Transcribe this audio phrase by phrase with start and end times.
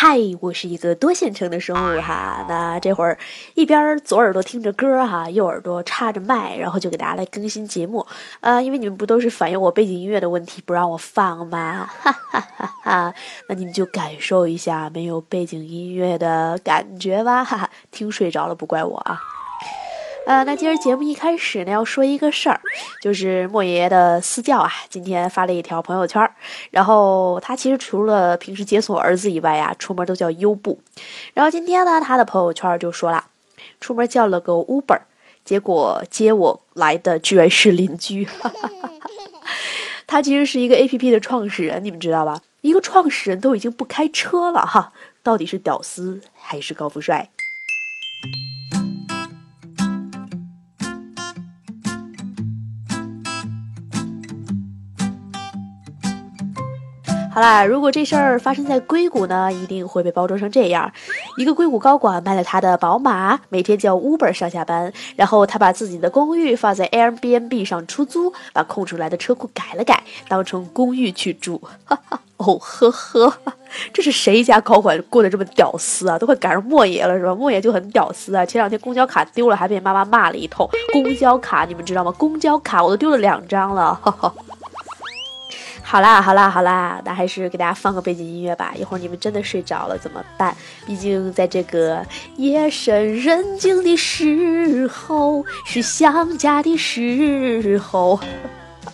[0.00, 2.46] 嗨，我是一个多线程的生物哈。
[2.48, 3.18] 那这会儿
[3.54, 8.06] 一边左耳朵听着歌哈，右耳朵插着麦，然后就给大家来更新节目。
[8.38, 11.90] 呃，因为你们不都是反映我背景音乐的问题不让我放吗？
[12.00, 13.14] 哈哈哈哈。
[13.48, 17.42] 那你们就感受一下没有背景音乐的感觉吧。
[17.42, 19.20] 哈哈，听睡着了不怪我啊。
[20.28, 22.60] 呃，那今儿节目一开始呢，要说一个事儿，
[23.00, 26.34] 就是莫爷爷的私教啊，今天发了一条朋友圈儿，
[26.70, 30.78] 然后他其实除了平时接送儿子以外呀，出门都叫优步，
[31.32, 33.24] 然后今天呢，他的朋友圈就说了，
[33.80, 35.00] 出门叫了个 Uber，
[35.46, 38.28] 结果接我来的居然是邻居，
[40.06, 42.42] 他其实是一个 APP 的创始人，你们知道吧？
[42.60, 47.30] 一个创始人都已经不开车了哈，到底是屌丝还是高富帅？
[57.38, 60.90] 好啦，如果这事儿发生在硅谷呢，一定会被包装成这样：
[61.36, 71.62] 一个硅谷高管卖了他的宝马，每天叫 Uber 上下班，然后他把自己的公寓放在 Airbnb 上出租，把空出来的车库改了改，当成公寓去住。
[71.84, 73.32] 哈哈，哦呵呵，
[73.94, 76.18] 这是谁家高管过得这么屌丝啊？
[76.18, 77.32] 都快赶上莫爷了是吧？
[77.32, 80.68] 莫爷就很屌丝啊，前两天公交卡丢了，还被妈妈骂了一通。
[80.92, 82.10] 公交卡你们知道吗？
[82.18, 83.94] 公交卡我都丢了两张了。
[84.02, 84.34] 哈哈。
[85.90, 88.74] 好啦好啦好啦，那还是给大家放个背景音乐吧。
[88.76, 90.54] 一会儿你们真的睡着了怎么办？
[90.86, 92.04] 毕竟在这个
[92.36, 98.20] 夜深人静的时候，是想家的时候。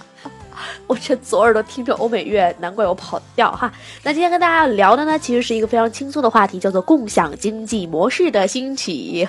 [0.87, 3.73] 我这左耳朵听着欧美乐，难怪我跑调哈。
[4.05, 9.27] 那今天跟大家聊的呢，其实是一个非常轻松的话题，叫做共享经济模式的兴起。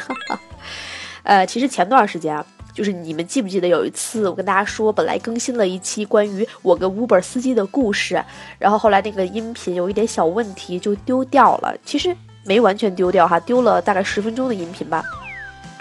[1.23, 2.45] 呃，其实前段时间啊。
[2.75, 8.21] 就是你们记不记得有一次我跟大家说，本来更新了一期关于我跟 Uber 司机的故事，
[8.59, 11.73] 然后后来那个音频有一点小问题就丢掉了。
[11.85, 15.01] 其实没完全丢掉哈，丢了大概十分钟的音频吧。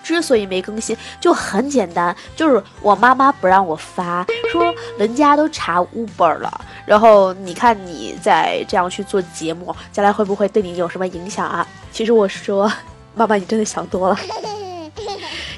[0.04, 11.66] 之所以没更新，就很简单，就是我妈妈不让我发，说人家都查 Uber 了，然后你看你再这样去做节目，将来会不会对你有什么影响啊？
[11.90, 12.70] 其实我说，
[13.14, 14.18] 妈妈你真的想多了。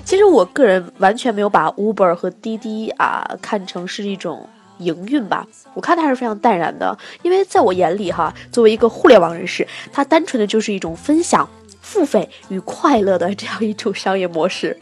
[0.06, 5.44] 其实我个人完全没有把 Uber 和滴滴啊看成是一种营运吧，
[5.74, 11.48] 我看它是非常淡然的，因为在我眼里哈，作为一个互联网人士，它单纯的就是一种分享、
[11.80, 14.78] 付费与快乐的这样一种商业模式。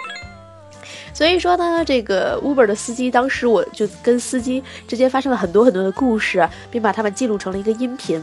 [1.14, 8.20] 所以说呢，这个 Uber 的司机，当时我就跟司机之间发生了很多很多的故事，并把他们记录成了一个音频。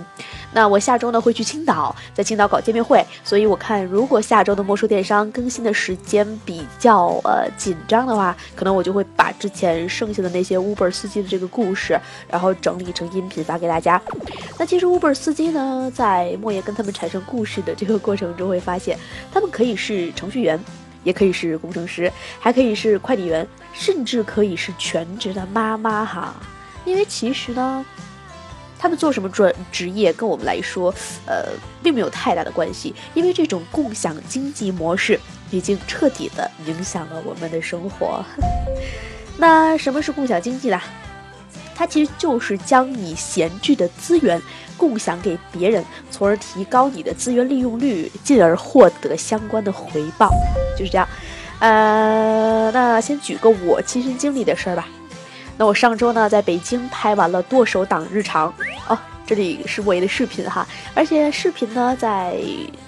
[0.53, 11.97] 那我下周呢会去青岛，在青岛搞见面会，所以我看如果下周的魔术电商更新的时间比较呃紧张的话，可能我就会把之前剩下的那些 Uber 司机的这个故事，
[12.29, 14.01] 然后整理成音频发给大家。
[14.59, 18.99] 那其实 Uber 司机呢，在莫言跟他们产生故事的这个过程中，会发现
[19.31, 20.59] 他们可以是程序员。
[21.03, 26.35] 也可以是工程师，还可以是快递员，甚至可以是全职的妈妈哈。
[26.85, 27.85] 因为其实呢，
[28.79, 30.93] 他们做什么专职业跟我们来说，
[31.25, 31.45] 呃，
[31.83, 32.93] 并没有太大的关系。
[33.13, 35.19] 因为这种共享经济模式
[35.51, 38.23] 已经彻底的影响了我们的生活。
[39.37, 40.81] 那什么是共享经济呢？
[41.81, 44.39] 它其实就是将你闲置的资源。
[44.77, 50.31] 共享给别人，从而提高你的资源利用率，进而获得相关的回报，
[50.75, 51.07] 就是这样。
[51.59, 54.87] 呃，那先举个我亲身经历的事儿吧。
[55.55, 58.51] 那我上周呢，在北京拍完了剁手党日常
[58.87, 58.97] 哦。
[59.31, 62.35] 这里是我的视频哈，而且视频呢在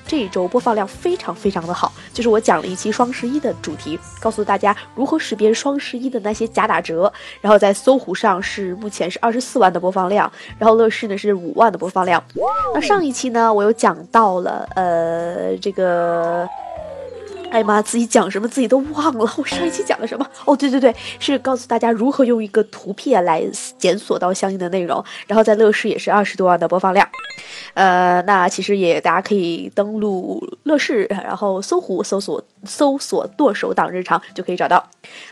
[0.05, 1.89] 这一周播放量非常非常的好。
[2.11, 7.09] 就是我讲了一期双十一的主题，告诉大家如何识别双十一的那些假打折。
[7.39, 12.21] 然后在搜狐上是目前是二十四万的播放量，然后乐视呢是五万的播放量。
[12.73, 16.45] 那上一期呢，我又讲到了呃这个。
[17.53, 19.31] 哎妈，自己讲什么自己都忘了。
[19.37, 20.27] 我上一期讲了什么？
[20.43, 23.43] 哦，对对对，是告诉大家如何用一个图片来
[23.77, 25.05] 检索到相应的内容。
[25.27, 27.07] 然后在乐视也是二十多万的播放量。
[27.75, 34.83] 呃，那其实也大家可以登录乐视，然后搜狐搜索搜索剁手党日常就可以找到。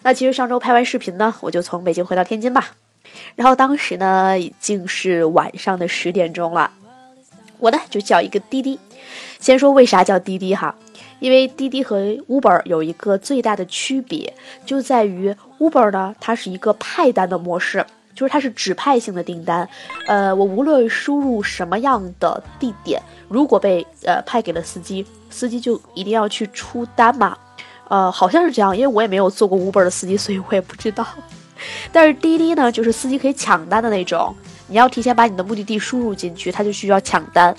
[0.03, 2.67] 那其实上周拍完视频呢，我就从北京回到天津吧。
[3.35, 6.69] 然后当时呢已经是晚上的十点钟了，
[7.57, 8.79] 我呢就叫一个滴滴。
[9.39, 10.75] 先说为啥叫滴滴哈？
[11.21, 14.33] 因为滴滴和 Uber 有一个最大的区别，
[14.65, 17.85] 就在于 Uber 呢，它是一个派单的模式，
[18.15, 19.69] 就是它是指派性的订单。
[20.07, 27.38] 呃，我无论输入什么样的地点，如果被呃派给了司机，司机就一定要去出单嘛。
[27.88, 31.06] 呃，好像是这样，因为我也没有做过 Uber 的司机，所以我也不知道。
[31.94, 34.35] 但是滴滴呢，就是司机可以抢单的那种，
[34.67, 37.56] 你要提前把你的目的地输入进去，他就需要抢单。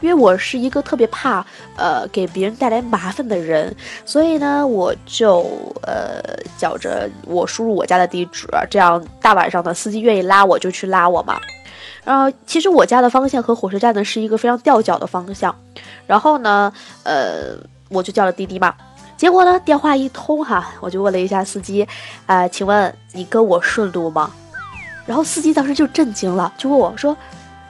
[0.00, 1.44] 因为我是一个特别怕
[1.76, 3.74] 呃给别人带来麻烦的人，
[4.04, 5.46] 所以呢，我就
[5.82, 6.22] 呃
[6.56, 11.40] 叫着我输入我家的地址，这样大晚上的司机愿意拉我就去拉我嘛。
[12.04, 15.54] 然后其实我家的方向和火车站呢是一个非常吊脚的方向，
[16.06, 16.72] 然后呢，
[17.02, 17.56] 呃，
[17.90, 18.74] 我就叫了滴滴嘛。
[19.16, 21.86] 结果呢，电话一通哈，我就问了一下司机，
[22.24, 24.30] 啊，请问你跟我顺路吗？
[25.04, 27.16] 然后司机当时就震惊了，就问我说：“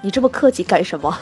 [0.02, 1.18] 你这么客气干什么？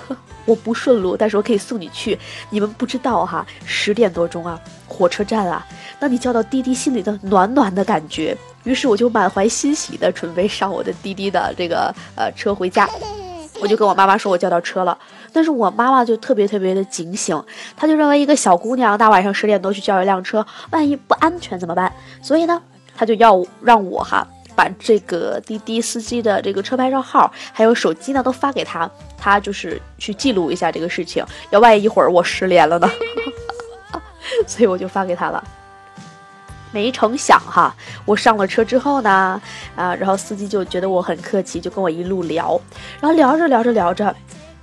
[0.47, 2.19] 我不顺路，但是我可以送你去。
[2.49, 4.59] 你们不知道哈，十点多钟啊，
[4.89, 5.67] 火车站啊，
[6.01, 8.35] 那你叫到滴滴，心里的暖暖的感觉。
[8.65, 12.89] 于是我就满怀欣喜的准备上我的滴滴的这个呃车回家。
[13.61, 14.97] 我就跟我妈妈说我叫到车了，
[15.33, 17.43] 但是我妈妈就特别特别的警醒，
[17.77, 21.93] 她就认为一个小姑娘大晚上十点多去叫一辆车，万一不安全怎么办？
[22.23, 22.61] 所以呢，
[22.95, 32.91] 她就要让我哈。”把这个滴滴司机的这个车牌照号还有手机呢都发给他，他就是去记录一下这个事情，要万一一会儿我失联了呢，
[34.49, 35.45] 所以我就发给他了。
[36.73, 37.75] 没成想哈，
[38.05, 39.41] 我上了车之后呢，
[39.77, 42.61] 啊，然后司机就觉得我很客气，就跟我一路聊，
[43.01, 44.15] 然后聊着聊着聊着，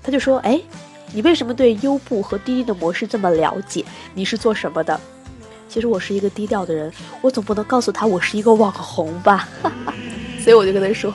[0.03, 0.61] 他就说：“哎，
[1.11, 3.83] 你为什么对优步和滴滴的模式这么了解？
[4.13, 4.99] 你是做什么的？”
[5.68, 9.48] 其实我是一个低调的人，我总不能告诉他我是一个网红吧，
[10.39, 11.13] 所以我就跟他说，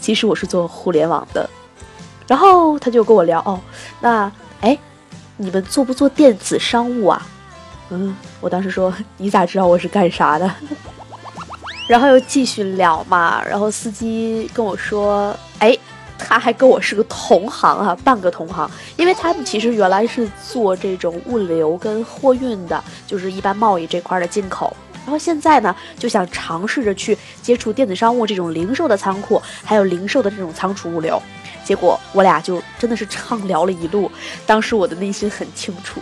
[0.00, 1.48] 其实我是做互联网的。
[2.28, 3.60] 然后他就跟我聊，哦，
[4.00, 4.30] 那
[4.60, 4.78] 哎，
[5.36, 7.26] 你们做不做电子商务啊？
[7.90, 10.50] 嗯，我当时说你咋知道我是干啥的？
[11.88, 15.76] 然后又继续聊嘛，然后司机跟我说，哎。
[16.24, 24.74] 他还跟我是个同行啊，半个同行，因为他们其实原来是做这种物流跟货运的，就是一般贸易这块的进口，
[25.04, 31.20] 然后现在呢就想尝试着去接触电子商务这种零售的仓库，还有零售的这种仓储物流，
[31.64, 34.10] 结果我俩就真的是畅聊了一路。
[34.46, 36.00] 当时我的内心很清楚，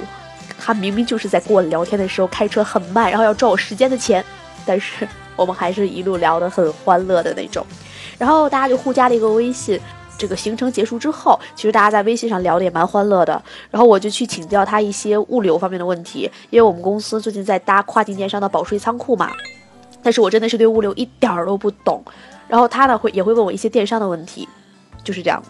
[0.59, 4.25] 他明明就是在跟我聊天的时候开车很慢，然后要赚我时间的钱，
[4.65, 7.67] 但是我们还是一路聊得很欢乐的那种，
[8.19, 9.81] 然后大家就互加了一个微信。
[10.21, 13.43] 这个行程结束之后，其实大家在微信上聊的也蛮欢乐的。
[13.71, 19.33] 然后我就去请教他一些物流方面的问题，因为我们公司最近在搭跨境电商的保税仓库嘛。
[20.03, 22.05] 但是我真的是对物流一点儿都不懂。
[22.47, 24.47] 然后他呢会也会问我一些电商的问题，
[25.03, 25.43] 就是这样。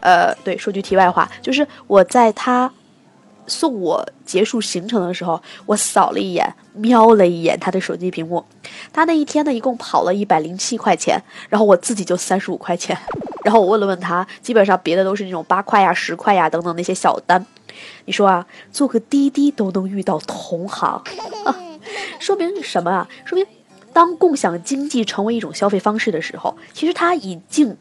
[0.00, 2.72] 呃，对，说句题外话，就是我在他。
[3.50, 8.44] 送我结束行程的时候，我扫了一眼，瞄了一眼他的手机屏幕。
[8.92, 12.96] 他那一天呢，一共跑了一百零七块钱，然后我自己就三十五块钱。
[13.44, 17.44] 然后我问了问他，基本上别的都是那种八块呀、十块呀等等那些小单。
[18.06, 21.02] 你说啊，坐个滴滴都能遇到同行，
[22.18, 23.08] 说明什么啊？
[23.24, 23.46] 说明
[23.92, 27.76] 当共享经济成为一种消费方式的时候，其实它已经。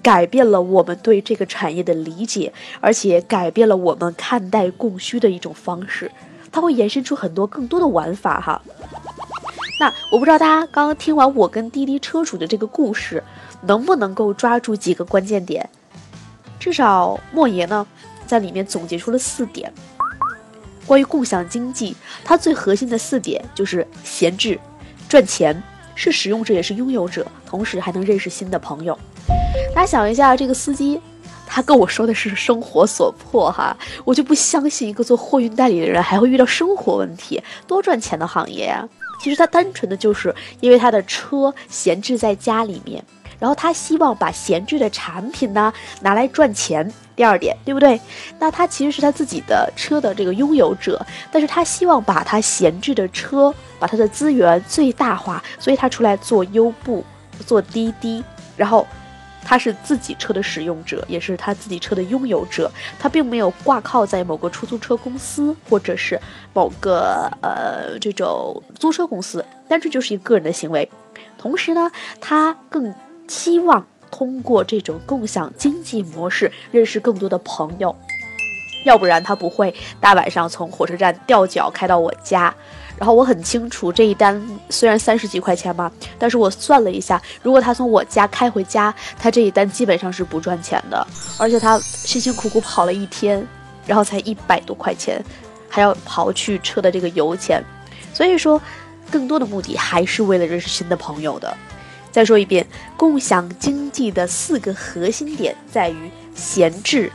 [0.00, 2.50] 改变了我们对这个产业的理解，
[2.80, 6.10] 而且改变了我们看待供需的一种方式，
[6.50, 8.60] 它会延伸出很多更多的玩法哈。
[9.80, 13.22] 那我不知道大家刚刚听完我跟滴滴车主的这个故事，
[13.62, 15.68] 能不能够抓住几个关键点？
[16.58, 17.86] 至少莫爷呢，
[18.26, 19.72] 在里面总结出了四点，
[20.84, 24.58] 关于共享经济，它最核心的四点就是闲置、
[25.08, 25.62] 赚钱，
[25.94, 28.98] 是使用者也是拥有者，同时还能认识新的朋友。
[29.72, 31.00] 大家想一下，这个司机，
[31.50, 38.86] 他跟我说的是生活所迫哈，我就不相信一个做货运代理的人还会遇到生活问题，多赚钱的行业呀。
[39.20, 43.02] 其实他单纯的就是因为他的车闲置在家里面，
[43.40, 46.92] 然后他希望把闲置的产品呢拿来赚钱。
[47.16, 48.00] 第二点，对不对？
[48.38, 57.04] 那他其实是他自己的车的这个拥有者，但是他希望把他闲置的车，把他的资源最大化，所以他出来做优步，
[57.44, 58.22] 做滴滴，
[58.56, 58.86] 然后。
[59.48, 66.20] 他是自己车的使用者，也是他自己车的拥有者，他并没有挂靠在某个出租车公司或者是
[66.52, 70.86] 某个呃这种租车公司，单纯就是一个个人的行为。
[71.38, 71.90] 同时呢，
[72.20, 72.94] 他更
[73.26, 77.96] 期望通过这种共享经济模式认识更多的朋友，
[78.84, 82.54] 要不然他不会大晚上从火车站吊脚开到我家。
[82.98, 91.06] 然后我很清楚这一单虽然三十几块钱嘛，但是我算了一下，如果他从我家开回家，他这一单基本上是不赚钱的，
[91.38, 93.46] 而且他辛辛苦苦跑了一天，
[93.86, 95.24] 然后才一百多块钱，
[95.68, 97.64] 还要刨去车的这个油钱，
[98.12, 98.60] 所以说，
[99.10, 101.56] 更多的目的还是为了认识新的朋友的。
[102.10, 107.12] 再说一遍，共享经济的四个核心点在于闲置、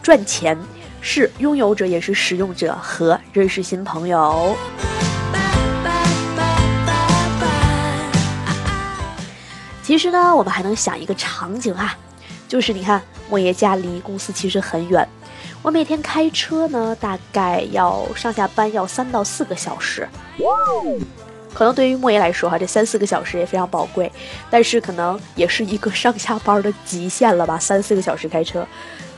[0.00, 0.56] 赚钱，
[1.00, 4.54] 是拥有者也是使用者和认识新朋友。
[9.94, 11.96] 其实呢，我们还能想一个场景啊，
[12.48, 15.08] 就是你看，莫爷家离公司其实很远，
[15.62, 20.08] 我每天开车呢，大概要上下班要三到四个小时。
[21.54, 24.10] 可能对于莫爷来说，哈，这三四个小时也非常宝贵，
[24.50, 27.56] 但是可能也是一个上下班的极限了吧？
[27.56, 28.66] 三四个小时开车，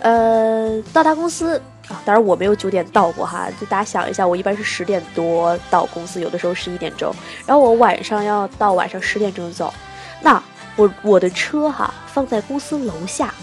[0.00, 1.56] 呃，到达公司
[1.88, 7.10] 啊，当然我没有九点到过哈，就大家想一下，我一般是十点多到公司，有的时候十一点钟，
[7.46, 9.72] 然后我晚上要到晚上十点钟走，
[10.20, 10.42] 那
[10.76, 13.34] 我我的车哈放在公司楼下，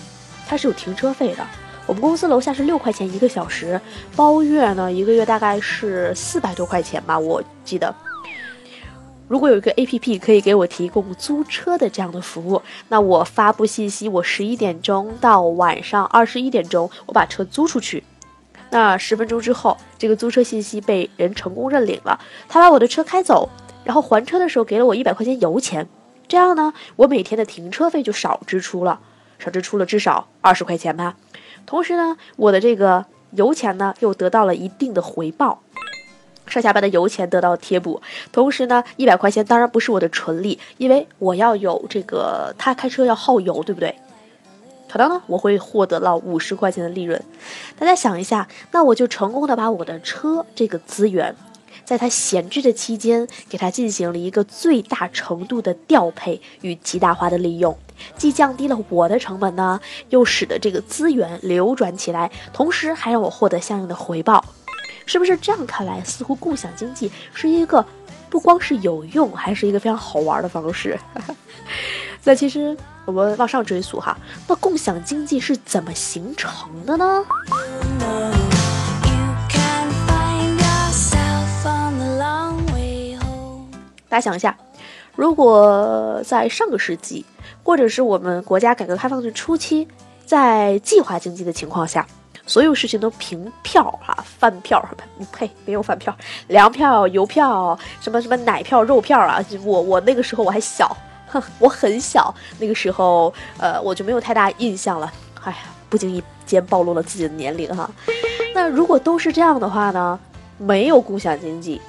[0.47, 1.45] 它是有停车费的，
[1.87, 3.79] 我们公司楼下是六块钱一个小时，
[4.15, 7.93] 包月呢一个月大概是四百多块钱吧，我记得。
[9.27, 18.03] 如果有一个 A P P 可以给我提供租车的这样的服务，那我发布信息，我十一点钟到晚上二十一点钟，我把车租出去。
[18.69, 23.49] 那十分钟之后，这个租车信息被人成功认领了，他把我的车开走，
[23.83, 25.87] 然后还车的时候给了我一百块钱油钱。
[26.27, 28.99] 这样呢，我每天的停车费就少支出了，
[29.39, 31.15] 少支出了至少二十块钱吧。
[31.65, 35.61] 同时呢，我的这个油钱呢又得到了一定的回报。
[36.45, 38.01] 上下班的油钱得到贴补，
[38.31, 43.95] 同时呢，一百块钱当然不是我的纯利，因为我要有这个他开车要耗油，对不对？
[44.91, 47.19] 可能呢，我会获得了五十块钱的利润。
[47.79, 51.33] 大家想一下，那我就成功的把我的车这个资源，
[51.85, 57.77] 在它闲置的期间，给它进行了一个最大程度的调配与极大化的利用，
[58.17, 64.43] 既降低了我的成本呢，又使得这个资源流转起来，同时还让我获得相应的回报。
[65.05, 67.85] 是不是这样看来，似乎共享经济是一个
[68.29, 70.97] 不光是有用，还是一个非常好玩的方式？
[72.23, 77.25] 那其实我们往上追溯哈，那共享经济是怎么形成的呢？
[84.13, 84.55] 大家想一下，
[85.15, 87.25] 如果在上个世纪，
[87.63, 89.87] 或者是我们国家改革开放的初期，
[90.23, 92.05] 在计划经济的情况下。
[92.45, 94.79] 所有事情都凭票哈，饭票
[95.33, 96.15] 呸，没有饭票，
[96.49, 99.43] 粮票、油票，什么什么奶票、肉票啊！
[99.63, 100.95] 我我那个时候我还小，
[101.27, 105.11] 哼，我很小，那个时候呃我就没有太大印象了。
[105.43, 105.57] 哎呀，
[105.89, 107.89] 不经意间暴露了自己的年龄哈。
[108.53, 110.19] 那如果都是这样的话呢？
[110.59, 111.81] 没有共享经济，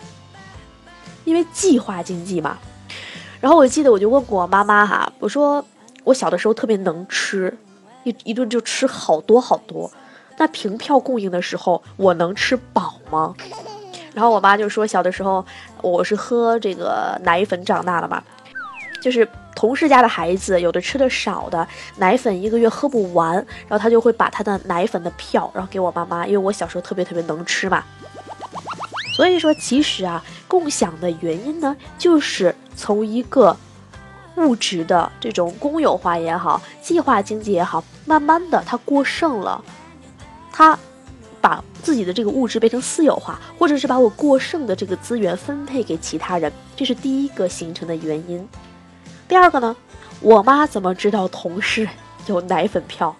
[1.24, 2.58] 因为计划经济嘛。
[3.40, 5.64] 然后我记得我就问过我妈妈哈，我说
[6.02, 7.54] 我小的时候特别能吃，
[8.04, 9.90] 一一顿就吃好多好多。
[10.38, 13.34] 那凭票供应的时候，我能吃饱吗？
[14.14, 15.44] 然后我妈就说，小的时候
[15.82, 18.22] 我是喝这个奶粉长大的嘛，
[19.02, 21.66] 就是同事家的孩子，有的吃的少的，
[21.96, 23.34] 奶粉一个月喝不完，
[23.68, 27.84] 然后他就会把他的奶粉的票，然后给我妈妈，因为我小时候特别特别能吃嘛。
[29.14, 33.56] 所以说，其实啊，共享的原因呢，就是从一个
[34.34, 39.62] 物质的这种公有化也好，计划经济也好，慢慢的它过剩了。
[40.50, 40.76] 它
[41.40, 48.48] 把自己的这个物质变成私有化，或者是把我过剩的这个资源分配给其他人，这是第一个形成的原因。
[49.28, 49.76] 第二个呢，
[50.20, 51.88] 我妈怎么知道同事
[52.26, 53.14] 有奶粉票？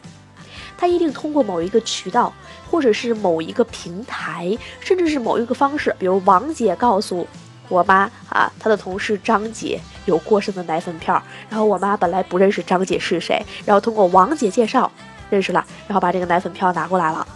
[0.84, 2.30] 他一定通过某一个渠道，
[2.70, 7.26] 或者是某一个平台，甚至是某一个方式，比如王姐告诉
[7.70, 14.92] 我妈啊，她的同事张姐有过剩的奶粉票，然后我妈本来不认识张姐是谁，然后通过王姐介绍。
[15.30, 17.26] 认识了，然后把这个奶粉票拿过来了，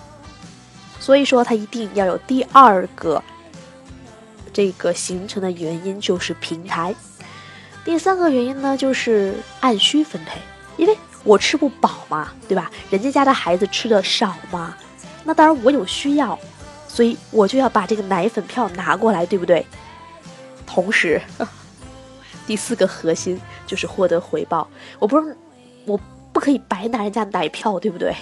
[1.01, 3.21] 所以说他一定要有第二个
[4.53, 6.95] 这个形成的原因就是平台，
[7.83, 10.39] 第三个原因呢就是按需分配，
[10.77, 10.97] 因为
[11.29, 12.71] 我吃不饱嘛，对吧？
[12.91, 14.75] 人家家的孩子吃的少嘛，
[15.25, 16.39] 那当然我有需要，
[16.89, 19.67] 所以我就要把这个奶粉票拿过来，对不对？
[20.67, 21.21] 同时，
[22.47, 24.67] 第四个核心就是获得回报，
[24.99, 25.37] 我不是
[25.85, 26.01] 我。
[26.31, 28.15] 不可以白拿人家奶票，对不对？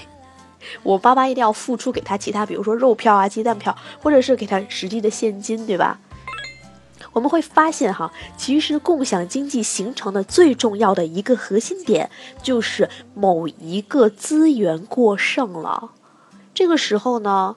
[0.83, 5.99] 我爸妈一定要付出给他其他，比如说肉票啊、鸡蛋票，或者是给他实际的现金，对吧？
[7.17, 12.11] 我们会发现哈，其实共享经济形成的最重要的一个核心点，
[12.43, 15.93] 就是某一个资源过剩了。
[16.53, 17.57] 这个时候呢，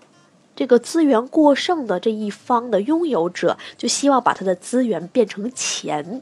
[0.55, 6.21] 这个资源过剩的这一方的拥有者，就希望把他的资源变成钱。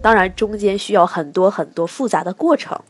[0.00, 2.80] 当然，中间需要很多很多复杂的过程。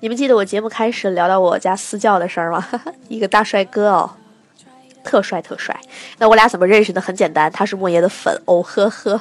[0.00, 2.66] 你们记得我节目开始聊到我家私教的事儿吗？
[3.08, 4.10] 一个大帅哥哦，
[5.04, 5.78] 特帅特帅。
[6.18, 7.00] 那我俩怎么认识的？
[7.00, 9.20] 很简单，他是莫言的粉哦，呵呵，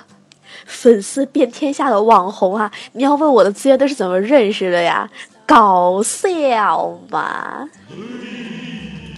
[0.65, 2.71] 粉丝遍天下的网红啊！
[2.93, 5.09] 你要问我的资源都是怎么认识的呀？
[5.45, 7.67] 搞笑吧！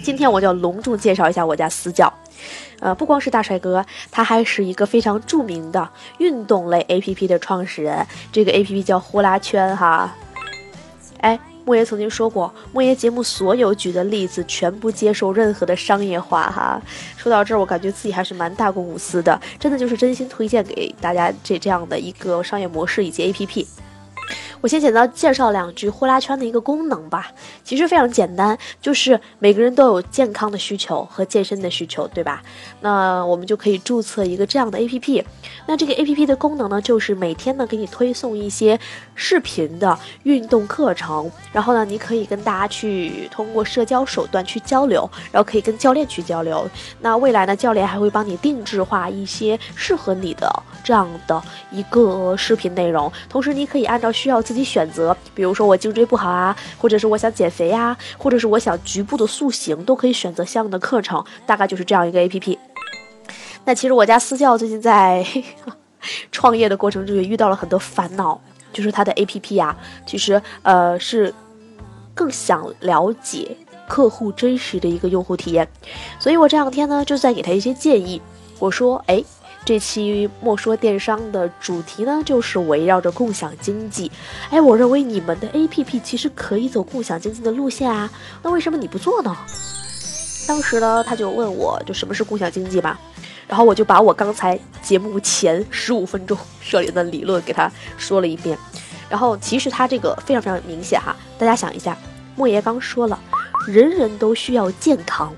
[0.04, 2.12] 今天我就要隆重介绍一下我家私教，
[2.80, 8.06] 呃，不光是大帅哥，他还是一个非常著名的运动类 APP 的创始人。
[8.32, 10.16] 这个 APP 叫呼啦圈哈，
[11.22, 11.40] 哎。
[11.66, 16.80] 莫言曾经说过，莫言节目所有举的例子全部接受任何的商业化哈。
[17.18, 23.66] 说到这儿，我感觉自己还是蛮大公无私的，真的就是真心推荐给大家这这样的一个商业模式以及 APP。
[24.66, 27.28] 我先简单介绍两句呼啦圈的一个功能吧，
[27.64, 32.42] 其实非常简单，就是每个人都有健康的需求和健身的需求，对吧？
[32.82, 35.24] 那我们就可以注册一个这样的 APP。
[35.68, 38.80] 那这个 APP 的功能呢，就是每天呢给你推送一些
[39.14, 46.68] 视频的运动课程，然后呢你可以跟大家去通过社交手段去交流，然后可以跟教练去交流。
[47.02, 50.52] 那未来呢，教练还会帮你定制化一些适合你的
[50.84, 62.58] 这样的一个视频内容，同时你可以按照需要自自己选择，比如说我颈椎不好啊，或者是我想减肥呀，或者是我想局部的塑形，都可以选择相应的课程，大概就是这样一个 APP。
[63.66, 65.28] 那其实我家私教最近在
[66.32, 68.40] 创业的过程中也遇到了很多烦恼，
[68.72, 71.34] 就是他的 APP 呀，其实呃是
[72.14, 73.58] 更想了解
[73.90, 75.68] 客户真实的一个用户体验，
[76.18, 78.22] 所以我这两天呢就在给他一些建议，
[78.58, 79.22] 我说哎。
[79.66, 84.12] 这期莫说电商的主题呢，就是围绕着共享经济。
[84.52, 88.08] 哎，我认为你们的 APP 其实可以走共享经济的路线啊，
[88.44, 89.36] 那为什么你不做呢？
[90.48, 92.96] 当时呢，他就问我就什么是共享经济嘛，
[93.48, 97.68] 然后我就把我刚才节目前十五分钟 设立的理论给他
[97.98, 98.56] 说了一遍。
[99.10, 101.98] 然后其实他这个非常非常明显哈，大家想一下，
[102.36, 103.20] 莫爷刚说了，
[103.68, 105.34] 人人都需要健康。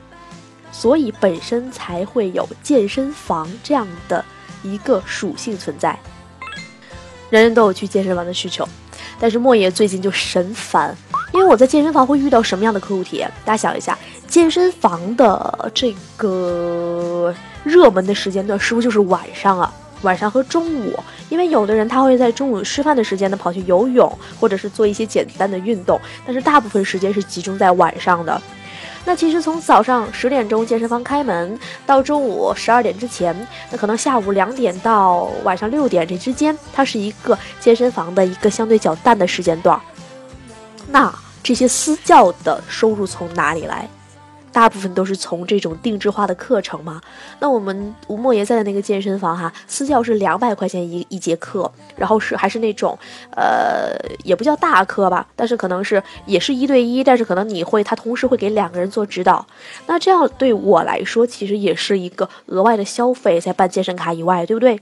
[0.72, 4.24] 所以本身才会有健身房这样的
[4.64, 5.98] 一个属性存在，
[7.30, 8.68] 人人都有去健身房的需求，
[9.20, 10.96] 但是莫爷最近就神烦，
[11.34, 13.32] 因为我在健身房会遇到什么样的客户体验？
[13.44, 13.98] 大家想一下，
[14.28, 17.34] 健身房的这个
[17.64, 19.74] 热门的时间段是不是就是晚上啊？
[20.04, 28.40] 晚上和中午，因为有的人他会在中午吃饭的时间呢跑去游泳，或者是做一些简单的运动，但是大部分时间是集中在晚上的。
[29.06, 33.36] 那其实从早上十点钟健身房开门到中午十二点之前，
[33.72, 39.80] 那可能下午两点到晚上六点这之间，它是一个健身房的一个相对较淡的时间段。
[40.90, 43.88] 那这些私教的收入从哪里来？
[44.58, 47.00] 大部分都是从这种定制化的课程嘛。
[47.40, 52.98] 那我们吴莫言在的那个健身房哈，私教是两百块钱一一节课，然后是还是那种，
[53.36, 59.46] 呃，也不叫大课吧，但是可能是也是一对一，但是可能你会他同时会给两个人做指导。
[59.86, 64.80] 那这样对我来说，其实也是一个额外的消费，在办健身卡以外，对不对？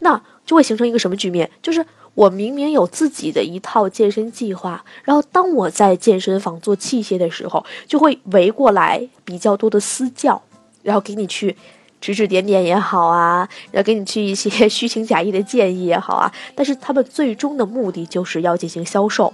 [0.00, 1.48] 那就会形成一个什么局面？
[1.62, 1.86] 就是。
[2.14, 10.40] 我明明有自己的一套健身计划，然后当我在健身房做器械的时候，就会围过来比较多的私教，
[10.82, 11.56] 然后给你去
[12.00, 19.32] 指指点点也好啊， 然后给你去一些虚情假意的建议也好啊，但是他们最终的目的就是要进行销售，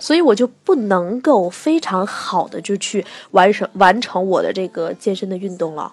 [0.00, 5.92] 所以我就不能够非常好的就去完成完成我的这个健身的运动了。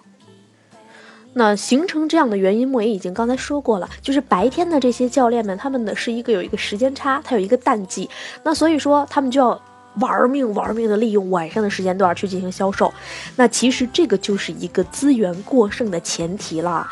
[1.34, 8.08] 那形成这样的原因，莫言已经刚才说过了，就是白天的这些教练们，他们呢是一个有一个时间差，他有一个淡季，
[8.42, 9.60] 那所以说他们就要
[10.00, 12.92] 玩命玩命的利用晚上的时间段去进行销售，
[13.36, 16.86] 那其实这个就是一个资源过剩的前提了。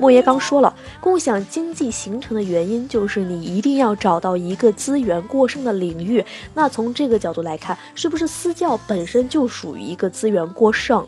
[0.00, 11.04] 莫爷刚说了，共享经济形成的原因就是你一定要找到一个资源过剩的领域，那从这个角度来看，是不是私教本身就属于一个资源过剩？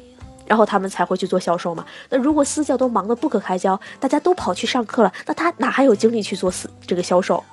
[0.50, 1.86] 然后他们才会去做销售嘛。
[2.08, 7.44] 那如果私教都忙得不可开交，大家都跑去上课了，那他哪还有精力去做私这个销售？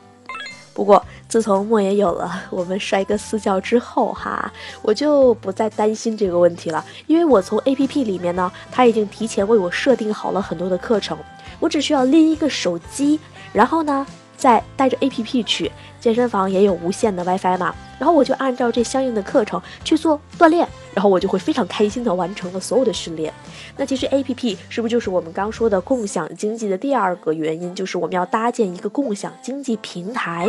[0.73, 11.15] 不过自从莫言有了我们帅哥私教之后哈，我就不再担心这个问题了，因为我从 A P P 里面呢，他已经提前为我设定好了很多的课程，
[11.60, 13.19] 我只需要拎一个手机，
[13.53, 14.07] 然后呢。
[14.38, 23.31] 再带着 A P P 去健身房也有无线的 WiFi 嘛，然后我就按照这相应的课程去做锻炼，然后我就会非常开心的完成了所有的训练。
[23.77, 27.75] 那其实 A P P 是不是就是我们刚说的共享经济的第二个原因？
[27.75, 30.47] 就是我们要搭建一个共享经济平台。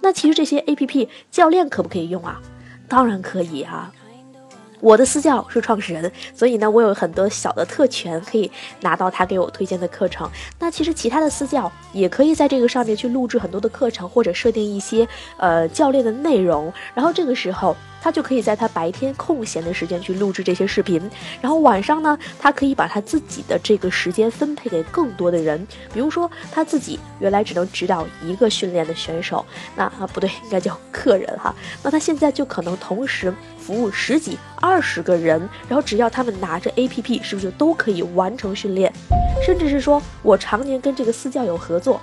[0.00, 2.40] 那其实这些 A P P 教练可不可以用啊？
[2.86, 3.92] 当然可以啊。
[4.80, 10.28] 我的私教是创始人，所以呢，我有很多小的特权可以拿到他给我推荐的课程。
[10.58, 17.76] 那其实其他的私教也可以在这个上面去录制很多的课程，或者设定一些呃教练的内容，然后这个时候。
[18.02, 20.98] 他就可以在他白天空闲的时间去录制这些视频，
[21.38, 25.66] 然后晚上呢，他可以把他自己的这个时间分配给更多的人。
[25.92, 29.44] 比如说他自己原来只能指导一个训练的选手，
[29.76, 31.54] 那啊不对，应该叫客人哈。
[31.82, 33.30] 那他现在就可能同时
[33.70, 38.92] 服务十几、二十个人，然后只要他们拿着 APP，是不是都可以完成训练？
[39.46, 42.00] 甚至是说我常年跟这个私教有合作。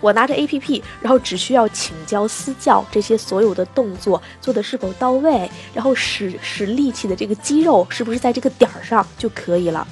[0.00, 9.86] 我拿着 APP，然后只需要请教私教这些所有的动作做的是否到位，然后使使力气的这个肌肉是不是在这个点儿上就可以了。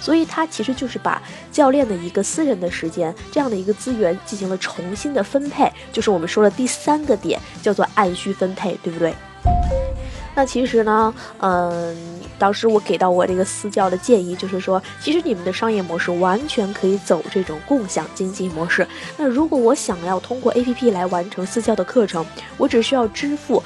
[0.00, 1.20] 所以它其实就是把
[1.50, 9.12] 教练的一个私人的时间这样的一个资源进行了重新的分配，就是我们说的第三个点，叫做按需分配，对不对？
[10.38, 11.96] 那其实呢，嗯，
[12.38, 18.86] 当时我给到我这个私教的建议就是说，其实你们的商业模式完全可以走这种共享经济模式。
[19.16, 22.24] 那如果我想要通过 APP 来完成私教的课程，
[22.56, 23.60] 我只需要支付。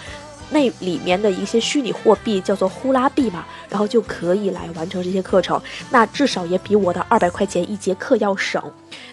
[0.48, 8.62] 那里面的一些虚拟货币叫做呼啦币嘛，然后就可以来完成这些课程，那至少也比我的二百块钱一节课要省。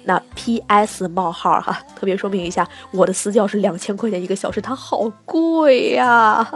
[0.03, 1.07] 那 P.S.
[1.07, 6.47] 冒号哈，特别说明一下，我的私教是两千块钱一个小时，它好贵呀。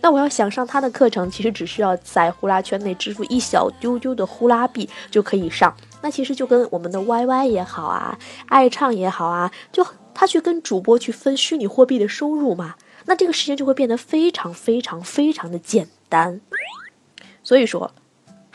[0.00, 5.74] 那我要想上他的课程，其实只需要在呼啦圈内支付一小丢丢的呼啦币就可以上。
[6.02, 12.74] 那其实就跟我们的 YY 也好啊，爱唱也好啊，就他去跟主播去分虚拟货币的收入嘛。
[13.06, 16.40] 那这个事情就会变得非常非常非常的简单，
[17.42, 17.92] 所以说，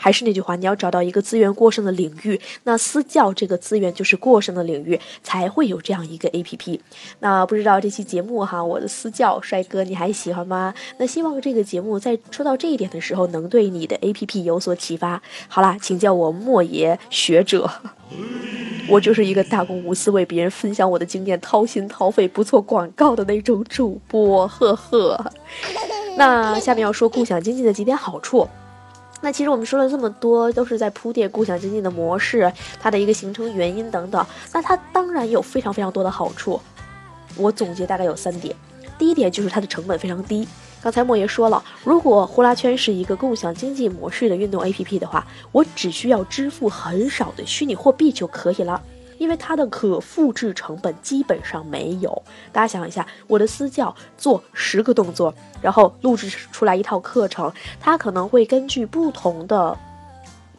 [0.02, 6.80] 还是那句话，你要找到一个资源过剩的领域，那私教这个资源就是过剩的领域，才会有这样一个 A P P。
[7.20, 10.74] 那不知道这期节目哈，我的私教帅哥你还喜欢吗？
[10.98, 15.22] 那希望这个节目在说到这一点的时候，能对你的 A P P 有所启发。
[15.46, 17.70] 好啦，请叫我莫爷学者。
[18.90, 25.32] 我就是一个大公无私为别人分享我的经验、掏心掏肺不做广告的那种主播，呵呵。
[26.16, 28.46] 那下面要说共享经济的几点好处。
[29.22, 34.26] 那其实我们说了这么多，都是在铺垫共享经济的模式，它的一个形成原因等等。
[34.52, 36.60] 那它当然有非常非常多的好处，
[37.36, 38.54] 我总结大概有三点。
[38.98, 40.46] 第一点就是它的成本非常低。
[40.82, 48.82] 刚才莫爷说了，如果呼啦圈是一个共享经济模式的运动 APP 的话，我只需要支付很少的虚拟货币就可以了，
[49.22, 52.10] 因为它的可复制成本基本上没有。
[52.50, 59.78] 大家想一下，我的私教做十个动作，然后录制出来一套课程，它可能会根据不同的。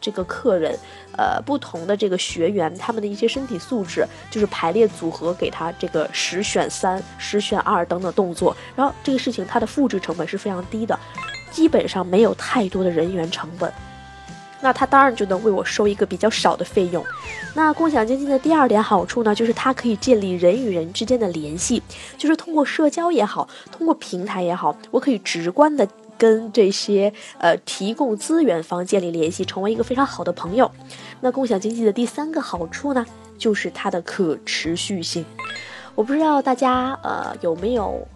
[0.00, 0.78] 这个客人，
[1.16, 10.98] 呃，不同的这个学员，他们的一些身体素质，就是排列组合，给他这个十选三、十选二等等动作，然后这个事情它的复制成本是非常低的，
[11.50, 13.72] 基本上没有太多的人员成本，
[14.64, 17.04] 那他当然就能为我收一个比较少的费用。
[17.54, 21.82] 那共享经济的第二点好处呢，就是它可以建立人与人之间的联系，
[22.16, 25.86] 就是通过社交也好，通过平台也好，我可以直观的。
[26.16, 30.70] 跟这些呃提供资源方建立联系，成为一个非常好的朋友。
[31.20, 33.04] 那共享经济的第三个好处呢，
[33.36, 35.24] 就是它的可持续性。
[35.96, 38.06] 我不知道大家呃有没有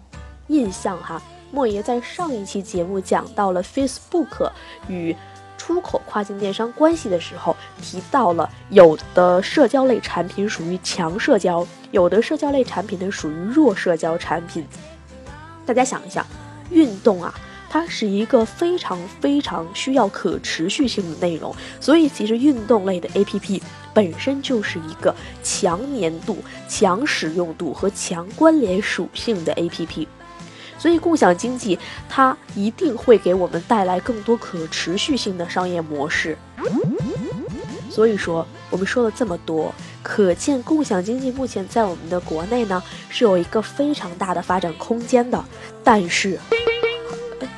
[0.47, 1.21] 印象哈？
[1.51, 4.49] 莫爷在上一期节目讲到了 Facebook
[4.87, 5.13] 与
[5.69, 14.65] 出口跨境电商关系的时候，提到了有的社交类产品属于强社交，有的社交类产品呢属于弱社交产品。
[15.67, 16.25] 大家想一想，
[16.71, 17.31] 运动啊。
[17.71, 23.61] 它是一个非常非常需要可持续性的内容，所以其实运动类的 APP
[23.93, 30.07] 本身就是一个强粘度、强使用度和强关联属性的 APP，
[30.79, 31.77] 所以共享经济
[32.09, 36.35] 它一定会给我们带来更多可持续性的商业模式。
[37.91, 45.43] 所以说，我们说了这么多，可见共享经济目前在我们的国内呢是有一个非常大的发展空间的，
[45.83, 46.39] 但是。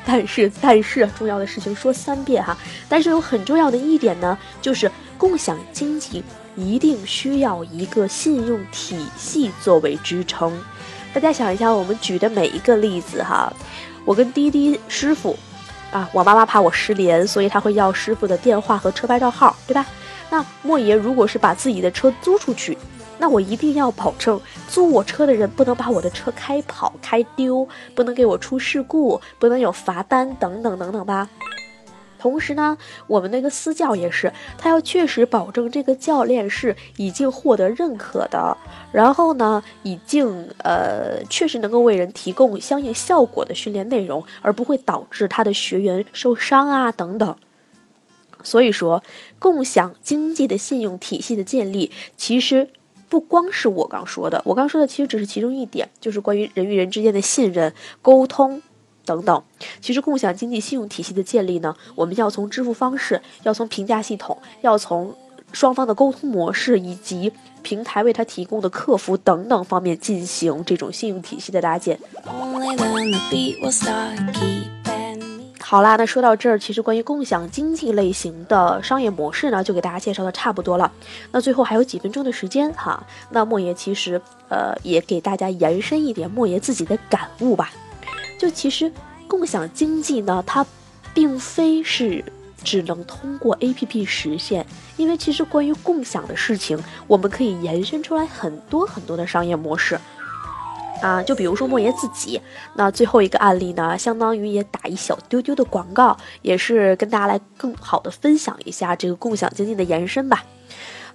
[0.03, 2.57] 但是，但是重要的事情说三遍哈。
[2.89, 6.23] 但是有很重要的一点呢，就是共享经济
[6.55, 10.59] 一定需要一个信用体系作为支撑。
[11.13, 13.51] 大家想一下，我们举的每一个例子哈，
[14.05, 15.37] 我跟滴滴师傅
[15.91, 19.85] 啊，我妈妈怕我失联，所以他会要师傅的电话和车牌照号，对吧？
[20.29, 22.77] 那莫爷如果是把自己的车租出去。
[23.17, 31.29] 那我一定要保证租我车的人不能把我的车开跑、开丢，不能给我出事故，不能有罚单等等等等吧。
[32.21, 38.55] 同时呢，我们那个私教也是，他要确实保证这个教练是已经获得认可的，
[38.91, 47.35] 然后呢，已经呃确实能够为人提供相应效果的训练内容，而不会导致他的学员受伤啊等等。
[48.43, 49.01] 所以说，
[49.39, 52.69] 共享经济的信用体系的建立，其实。
[53.09, 58.61] 不光是我刚说的，我刚说的其实只是其中一点，就是关于人与人之间的信任、沟通
[59.05, 59.43] 等等。
[59.81, 65.15] 其实共享经济信用体系的建立呢，我们要从支付方式，要从评价系统，要从
[65.51, 71.99] 双方的沟通模式以及平台为他提供的客服等等方面进行这种信用体系的搭建。
[75.59, 80.91] 好啦，那说到这儿，其实关于共享经济类型的商业模式呢，就给大家介绍的差不多了。
[81.31, 87.71] 那最后还有几分钟的时间哈，那莫爷其实呃也给大家延伸一点莫爷自己的感悟吧。
[88.41, 88.91] 就其实
[89.27, 90.65] 共享经济呢，它
[91.13, 92.25] 并非是
[92.63, 94.65] 只能通过 APP 实现，
[94.97, 96.75] 因为其实关于共享的事情，
[97.05, 99.95] 我们可以延伸出来很多很多的商业模式。
[101.03, 102.41] 啊，就比如说莫言自己，
[102.73, 110.43] 那最后一个案例呢，相当于也打一小丢丢的广告，也是跟大家来更好的分享一下这个共享经济的延伸吧。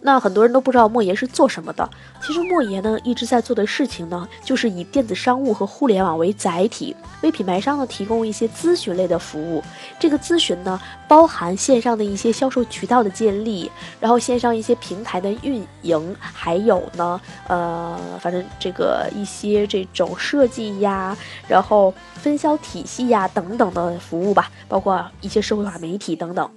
[0.00, 1.88] 那很多人都不知道莫言是做什么的。
[2.22, 9.62] 其实莫言呢一直在做的事情呢，就是以电子商务和互联网为载体，为品牌商呢提供一些咨询类的服务。
[9.98, 26.48] 这个咨询呢，包含线上的一些销售渠道的建立，然后线上一些平台的运营，还有呢，呃，反正这个一些这种设计呀，然后分销体系呀等等的服务吧，包括一些社会化媒体等等。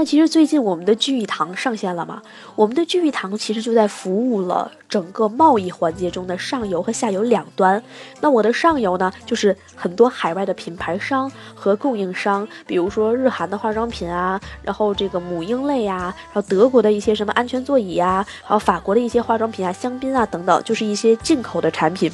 [0.00, 2.22] 那其实最近我们的聚义堂上线了嘛？
[2.54, 7.82] 我们的聚义堂其实就在服务了整个贸易环节中的上游和下游两端。
[8.22, 22.10] 那我的上游呢，就是很多海外的品牌商和供应商，比如说日韩的化妆品啊，然后这个母婴类呀，然后德国的一些什么安全座椅呀，还有法国的一些化妆品啊、香槟啊等等，就是一些进口的产品。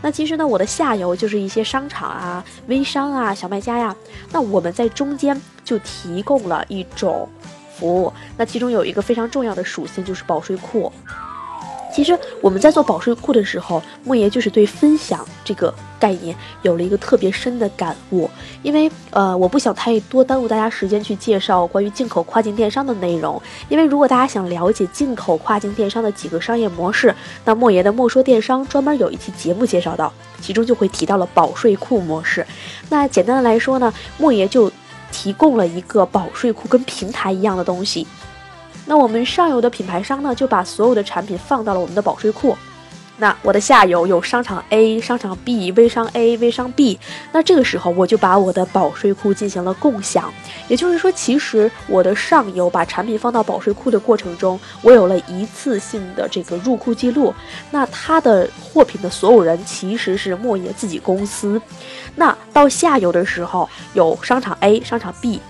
[0.00, 3.94] 那其实呢，我的下游就是一些商场啊、微商啊、小卖家呀。
[4.32, 7.28] 那我们在中间就提供了一种
[7.76, 10.90] 服务，那其中有一个非常重要的属性就是保税库。
[11.92, 18.28] 其实我们在做保税库的时候，莫爷就是对分享这个概念有了一个特别深的感悟。
[18.62, 23.40] 因为呃，我不想太多耽误大家时间去介绍关于进口跨境电商的内容。
[23.70, 27.14] 因为如果大家想了解进口跨境电商的几个商业模式，
[27.46, 32.46] 那莫爷的莫说电商专门有一期节目介绍到，其中就会提到了保税库模式。
[32.90, 34.70] 那简单的来说呢，莫爷就
[35.16, 38.06] 提供了一个保税库跟平台一样的东西。
[38.84, 42.54] 那我们上游的品牌商呢，就把所有的产品放到了我们的保税库。
[43.18, 46.98] 那我的下游有商场 A、商场 B、微商 A、微商 B。
[47.32, 50.32] 那这个时候我就把我的保税库进行了共享。
[50.68, 57.34] 也就是说，其实我的上游把产品放到保税库的过程中，我有了一次性的这个入库记录。
[57.70, 61.60] 那它的货品的所有人其实是莫言自己公司。
[62.14, 65.40] 那到下游的时候，有商场 A、商场 B。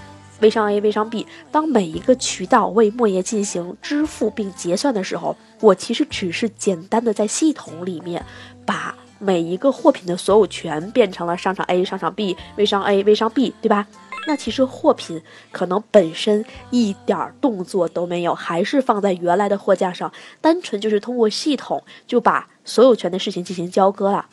[0.41, 8.25] 微商 A、微商 B，当每一个渠道为莫言进行支付并结算的时候，我其实只是简单的在系统里面
[8.65, 13.87] 把每一个货品的所有权变成了商场 A、商场 B、微商 A、微商 B，对吧？
[14.29, 15.23] 那其实货品
[15.53, 24.27] 可能本身一点动作都没有，还是放在原来的货架上，单纯就是通过系统就把所有权的事情进行交割了。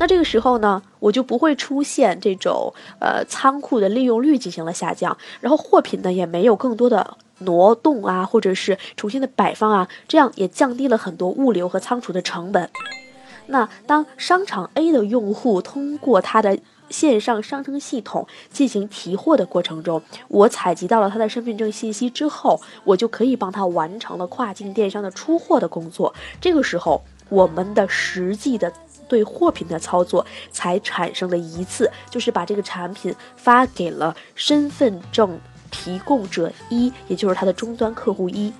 [0.00, 12.70] 那这个时候呢，我就不会出现这种呃仓库的利用率进行了下降，然后货品呢也没有更多的挪动啊，或者是重新的摆放啊，这样也降低了很多物流和仓储的成本。
[13.46, 16.58] 那当商场 A 的用户通过他的
[16.90, 26.14] 线上商城系统进行提货的过程中，我采集到了他的身份证信息之后，我就可以帮他完成了跨境电商的出货的工作。
[26.40, 28.72] 这个时候，我们的实际的。
[29.08, 35.38] 对货品的操作才产生了一次，就是把这个产品发给了身份证
[35.70, 38.52] 提供者一，也就是他的终端客户一。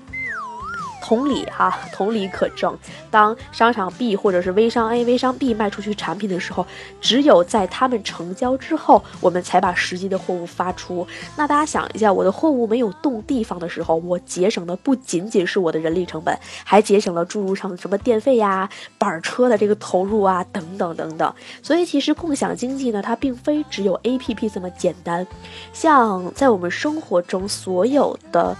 [1.02, 2.76] 同理哈， 同理可证。
[3.10, 6.66] 当商场 B 或者是微商 A、微商 B 卖出去产品的时候，
[7.00, 11.06] 只有在他们成交之后，我们才把实际的货物发出。
[11.36, 21.34] 那大家想一下，我的货物没有动地方的时候，我节省的不仅仅是我的人力成本，还节省了诸如上什么电费呀、板车的这个投入啊等等等等。
[21.62, 25.26] 所以其实共享经济呢，它并非只有 APP 这么简单。
[25.72, 28.56] 像在我们生活中所有的。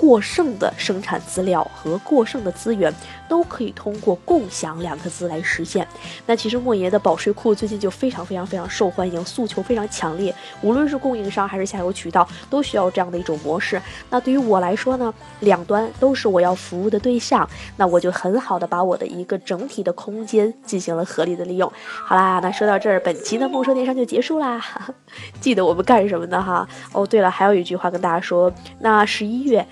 [0.00, 2.90] 过剩的生产资料和过剩的资源
[3.28, 5.86] 都可以通过“共享”两个字来实现。
[6.24, 13.78] 那其实莫爷的保税库最近就非常非常非常受欢迎，诉求非常强烈，无论是供应商还是下游渠道都需要这样的一种模式。
[14.08, 21.70] 那对于我来说呢，两端都是我要服务的对象，那我就很好的把我的一个整体的空间进行了合理的利用。
[22.06, 24.64] 好啦，那说到这儿，本期的莫说电商就结束啦。
[25.42, 26.42] 记得我们干什么呢？
[26.42, 29.66] 哈哦，对了，还有一句话跟大家说，那十一月。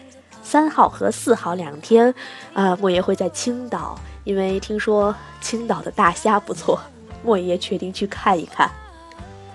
[0.49, 2.15] 三号和四号两天，
[2.55, 6.81] 啊，莫爷会在青岛，因为听说青岛的大虾不错，
[7.23, 8.67] 莫爷决定去看一看。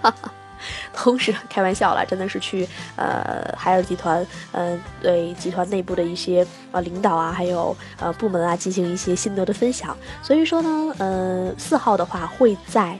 [0.03, 0.31] 哈哈，
[0.93, 9.97] 同时开玩笑了，真的是去呃海尔集团，嗯，对集团内部的一些呃领导啊，还有呃部门啊进行一些心得的分享。
[10.21, 12.99] 所以说呢，嗯，四号的话会在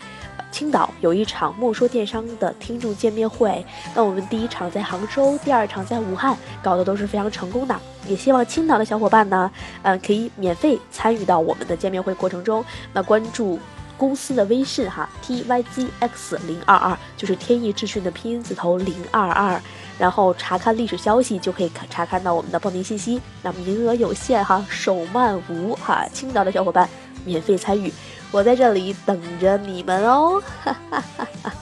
[0.53, 3.65] 青岛有一场莫说电商的听众见面会。
[3.95, 7.75] 那我们第一场在杭州，第二场在武汉，搞得都是非常成功的。
[8.07, 12.63] 也希望青岛的小伙伴呢，嗯，可以免费参与到我们的见面会过程中。
[12.93, 13.59] 那关注。
[13.95, 19.61] 公司的微信哈，t y g x 零二二，就是天翼智讯的拼音字头零二二，
[19.99, 23.21] 然后查看历史消息就可以看查看到我们的报名信息。
[23.43, 26.89] 那名额有限哈，手慢无哈，青岛的小伙伴
[27.23, 27.93] 免费参与，
[28.33, 30.43] 我在这里等着你们哦。
[30.61, 31.53] 哈哈哈哈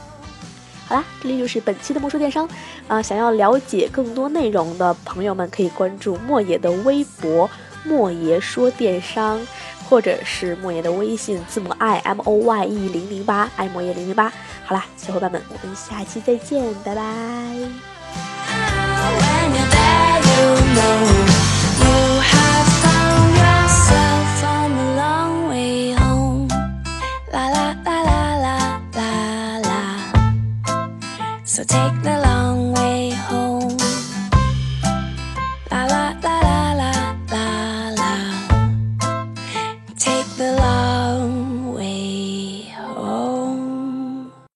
[0.88, 2.50] 好啦，这里就是本期的魔术电商
[2.88, 7.48] 啊，想要了解更多内容的朋友们可以关注莫爷的微博
[7.86, 9.40] “莫爷说电商”。
[9.92, 14.32] 或者是莫爷的微信字母 i m o y e 零零八，爱莫爷零零八。
[14.64, 17.91] 好啦，小伙伴们，我们下期再见，拜拜。
[31.72, 32.21] Take the